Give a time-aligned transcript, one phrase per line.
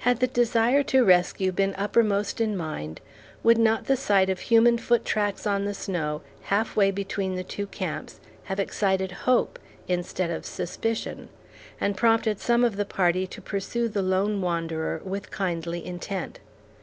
[0.00, 3.00] Had the desire to rescue been uppermost in mind,
[3.42, 6.20] would not the sight of human foot tracks on the snow
[6.52, 9.58] half way between the two camps have excited hope,
[9.88, 11.30] instead of "suspicion,"
[11.80, 16.40] and prompted some of the party to pursue the lone wanderer with kindly intent?